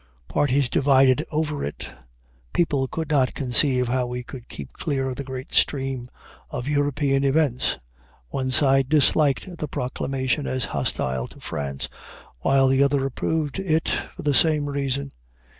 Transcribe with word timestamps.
Parties 0.27 0.67
divided 0.67 1.23
over 1.29 1.63
it. 1.63 1.93
People 2.53 2.87
could 2.87 3.11
not 3.11 3.35
conceive 3.35 3.87
how 3.87 4.07
we 4.07 4.23
could 4.23 4.49
keep 4.49 4.73
clear 4.73 5.07
of 5.07 5.15
the 5.15 5.23
great 5.23 5.53
stream 5.53 6.07
of 6.49 6.67
European 6.67 7.23
events. 7.23 7.77
One 8.29 8.49
side 8.49 8.89
disliked 8.89 9.59
the 9.59 9.67
proclamation 9.67 10.47
as 10.47 10.65
hostile 10.73 11.27
to 11.27 11.39
France, 11.39 11.87
while 12.39 12.67
the 12.67 12.81
other 12.81 13.05
approved 13.05 13.59
it 13.59 13.89
for 14.15 14.23
the 14.23 14.33
same 14.33 14.65
reason. 14.67 15.11